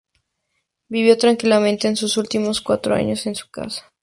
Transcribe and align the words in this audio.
Vivió 0.89 1.15
tranquilamente 1.15 1.95
sus 1.95 2.17
últimos 2.17 2.59
cuatro 2.59 2.95
años 2.95 3.27
en 3.27 3.35
su 3.35 3.51
casa. 3.51 3.93